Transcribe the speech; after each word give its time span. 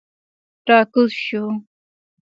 را 0.69 0.79
کوز 0.93 1.11
شوو. 1.23 1.51